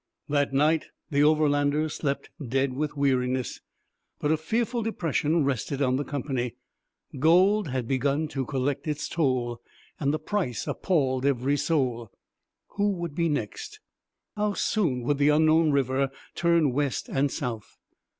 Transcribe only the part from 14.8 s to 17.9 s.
would the unknown river turn west and south?